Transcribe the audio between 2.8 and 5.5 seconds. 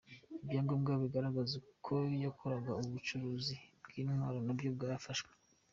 bucuruzi bw’intwaro na byo byafashwe.